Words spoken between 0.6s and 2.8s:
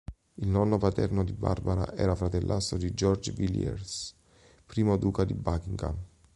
paterno di Barbara era fratellastro